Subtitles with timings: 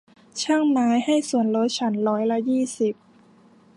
[0.41, 2.93] ช่างไม้ให้ส่วนลดฉันร้อยละยี่สิบ